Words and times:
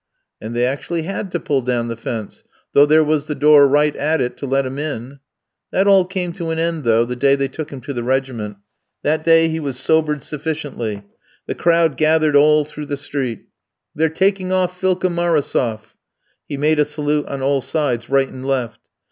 "And 0.41 0.55
they 0.55 0.65
actually 0.65 1.03
had 1.03 1.31
to 1.31 1.39
pull 1.39 1.61
down 1.61 1.87
the 1.87 1.95
fence, 1.95 2.43
though 2.73 2.87
there 2.87 3.03
was 3.03 3.27
the 3.27 3.35
door 3.35 3.67
right 3.67 3.95
at 3.95 4.19
it 4.19 4.35
to 4.37 4.47
let 4.47 4.65
him 4.65 4.79
in. 4.79 5.19
That 5.69 5.85
all 5.85 6.05
came 6.05 6.33
to 6.33 6.49
an 6.49 6.57
end 6.57 6.85
though, 6.85 7.05
the 7.05 7.15
day 7.15 7.35
they 7.35 7.47
took 7.47 7.69
him 7.71 7.81
to 7.81 7.93
the 7.93 8.01
regiment. 8.01 8.57
That 9.03 9.23
day 9.23 9.47
he 9.47 9.59
was 9.59 9.77
sobered 9.77 10.23
sufficiently. 10.23 11.03
The 11.45 11.53
crowd 11.53 11.97
gathered 11.97 12.35
all 12.35 12.65
through 12.65 12.87
the 12.87 12.97
street. 12.97 13.43
"'They're 13.93 14.09
taking 14.09 14.51
off 14.51 14.81
Philka 14.81 15.07
Marosof!' 15.07 15.95
"He 16.49 16.57
made 16.57 16.79
a 16.79 16.85
salute 16.85 17.27
on 17.27 17.43
all 17.43 17.61
sides, 17.61 18.09
right 18.09 18.27
and 18.27 18.43
left. 18.43 18.79